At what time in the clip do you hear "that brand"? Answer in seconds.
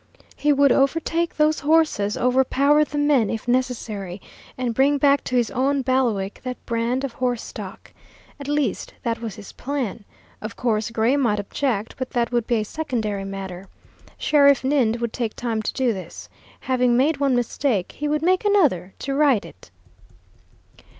6.43-7.03